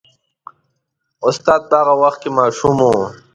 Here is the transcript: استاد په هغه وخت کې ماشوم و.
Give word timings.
استاد 1.27 1.61
په 1.69 1.75
هغه 1.79 1.93
وخت 2.01 2.19
کې 2.23 2.29
ماشوم 2.37 2.77
و. 2.85 2.89